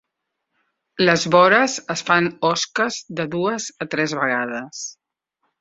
[1.09, 4.85] Les vores es fan osques de dues a tres vegades.